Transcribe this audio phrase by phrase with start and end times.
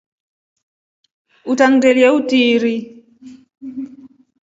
[1.51, 2.75] Utangindelye utiiri.